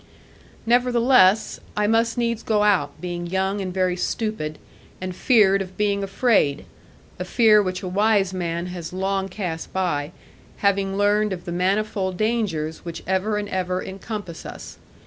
[0.65, 4.57] Nevertheless, I must needs go out, being young and very stupid,
[4.99, 6.65] and feared of being afraid;
[7.19, 10.11] a fear which a wise man has long cast by,
[10.65, 14.79] having learned of the manifold dangers which ever and ever encompass us.